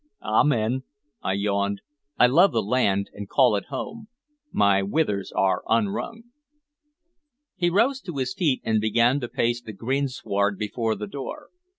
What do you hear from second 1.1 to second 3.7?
I yawned. "I love the land, and call it